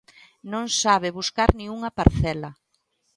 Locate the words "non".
0.51-0.65